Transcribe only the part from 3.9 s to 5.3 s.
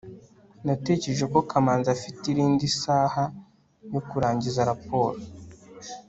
yo kurangiza raporo